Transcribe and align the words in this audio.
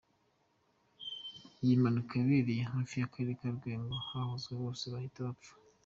Iyi 1.61 1.75
mpanuka 1.81 2.11
yabereye 2.19 2.61
hafi 2.73 2.93
y’ 2.99 3.05
akarere 3.07 3.31
ka 3.39 3.47
Lwengo 3.55 3.91
abagonzwe 4.01 4.53
bose 4.61 4.83
bahita 4.93 5.19
bapfa. 5.27 5.53